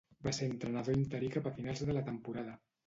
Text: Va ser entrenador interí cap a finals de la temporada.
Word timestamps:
Va 0.27 0.31
ser 0.37 0.47
entrenador 0.53 0.97
interí 1.01 1.31
cap 1.37 1.51
a 1.51 1.55
finals 1.61 1.87
de 1.91 1.99
la 2.01 2.07
temporada. 2.13 2.61